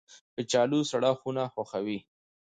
کچالو 0.35 0.79
سړه 0.91 1.11
خونه 1.19 1.43
خوښوي 1.53 1.99